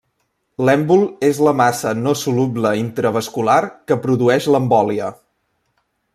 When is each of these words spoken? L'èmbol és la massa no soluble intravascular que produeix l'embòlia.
L'èmbol 0.67 1.03
és 1.27 1.41
la 1.47 1.53
massa 1.59 1.91
no 1.99 2.13
soluble 2.21 2.73
intravascular 2.81 3.61
que 3.91 3.99
produeix 4.07 4.49
l'embòlia. 4.57 5.13